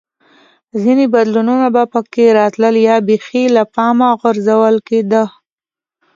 [0.81, 5.23] ځیني بدلونونه به په کې راتلل یا بېخي له پامه غورځول کېده